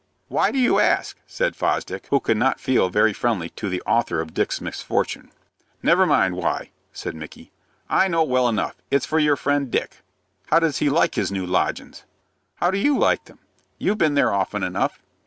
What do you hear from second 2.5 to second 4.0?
feel very friendly to the